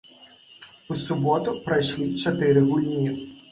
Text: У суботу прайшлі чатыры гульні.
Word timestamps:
У 0.95 0.97
суботу 1.01 1.53
прайшлі 1.69 2.09
чатыры 2.25 2.67
гульні. 2.73 3.17